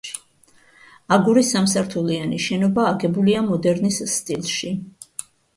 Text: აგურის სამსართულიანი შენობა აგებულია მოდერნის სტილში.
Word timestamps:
აგურის 1.17 1.51
სამსართულიანი 1.55 2.41
შენობა 2.47 2.87
აგებულია 2.93 3.45
მოდერნის 3.51 4.01
სტილში. 4.15 4.73